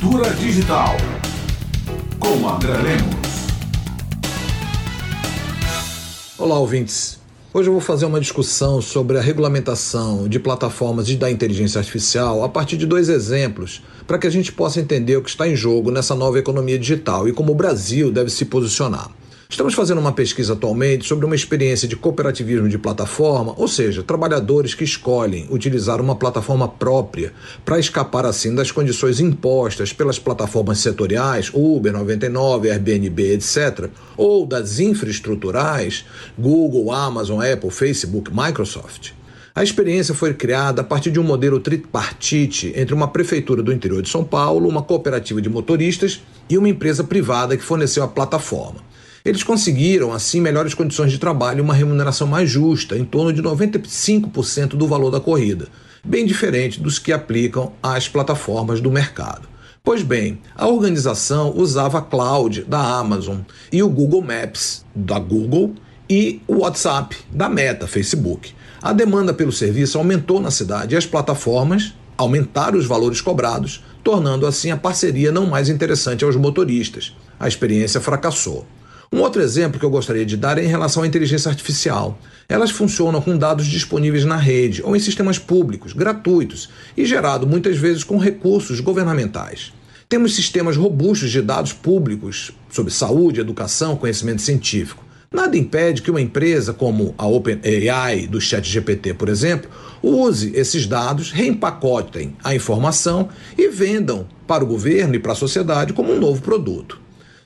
[0.00, 0.96] Cultura Digital
[2.18, 3.14] com André Lemos.
[6.38, 7.20] Olá, ouvintes.
[7.52, 12.42] Hoje eu vou fazer uma discussão sobre a regulamentação de plataformas e da inteligência artificial
[12.42, 15.54] a partir de dois exemplos, para que a gente possa entender o que está em
[15.54, 19.10] jogo nessa nova economia digital e como o Brasil deve se posicionar.
[19.50, 24.74] Estamos fazendo uma pesquisa atualmente sobre uma experiência de cooperativismo de plataforma, ou seja, trabalhadores
[24.74, 27.32] que escolhem utilizar uma plataforma própria
[27.64, 34.78] para escapar assim das condições impostas pelas plataformas setoriais, Uber, 99, Airbnb, etc., ou das
[34.78, 36.06] infraestruturais,
[36.38, 39.10] Google, Amazon, Apple, Facebook, Microsoft.
[39.52, 44.00] A experiência foi criada a partir de um modelo tripartite entre uma prefeitura do interior
[44.00, 48.89] de São Paulo, uma cooperativa de motoristas e uma empresa privada que forneceu a plataforma.
[49.24, 53.42] Eles conseguiram, assim, melhores condições de trabalho e uma remuneração mais justa, em torno de
[53.42, 55.68] 95% do valor da corrida,
[56.02, 59.48] bem diferente dos que aplicam às plataformas do mercado.
[59.82, 63.38] Pois bem, a organização usava a cloud da Amazon
[63.72, 65.74] e o Google Maps da Google
[66.08, 68.54] e o WhatsApp da Meta, Facebook.
[68.82, 74.46] A demanda pelo serviço aumentou na cidade e as plataformas aumentaram os valores cobrados, tornando
[74.46, 77.16] assim a parceria não mais interessante aos motoristas.
[77.38, 78.66] A experiência fracassou.
[79.12, 82.16] Um outro exemplo que eu gostaria de dar é em relação à inteligência artificial.
[82.48, 87.76] Elas funcionam com dados disponíveis na rede ou em sistemas públicos, gratuitos e gerado muitas
[87.76, 89.72] vezes com recursos governamentais.
[90.08, 95.04] Temos sistemas robustos de dados públicos sobre saúde, educação, conhecimento científico.
[95.32, 99.68] Nada impede que uma empresa como a OpenAI do ChatGPT, por exemplo,
[100.00, 105.92] use esses dados, reempacotem a informação e vendam para o governo e para a sociedade
[105.92, 106.99] como um novo produto.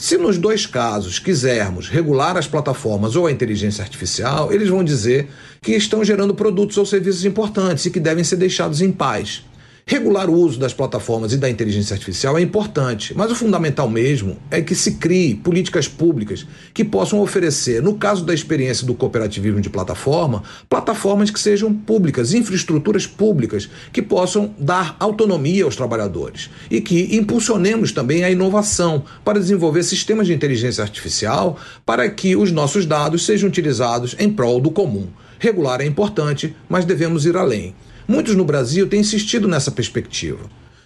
[0.00, 5.28] Se nos dois casos quisermos regular as plataformas ou a inteligência artificial, eles vão dizer
[5.60, 9.44] que estão gerando produtos ou serviços importantes e que devem ser deixados em paz.
[9.90, 14.36] Regular o uso das plataformas e da inteligência artificial é importante, mas o fundamental mesmo
[14.48, 19.60] é que se crie políticas públicas que possam oferecer, no caso da experiência do cooperativismo
[19.60, 26.80] de plataforma, plataformas que sejam públicas, infraestruturas públicas que possam dar autonomia aos trabalhadores e
[26.80, 32.86] que impulsionemos também a inovação para desenvolver sistemas de inteligência artificial para que os nossos
[32.86, 35.08] dados sejam utilizados em prol do comum.
[35.40, 37.74] Regular é importante, mas devemos ir além.
[38.06, 40.40] Muitos no Brasil têm insistido nessa perspectiva.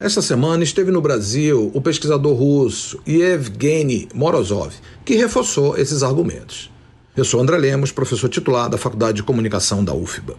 [0.00, 4.72] Esta semana esteve no Brasil o pesquisador russo Yevgeny Morozov,
[5.04, 6.70] que reforçou esses argumentos.
[7.16, 10.36] Eu sou André Lemos, professor titular da Faculdade de Comunicação da UFBA.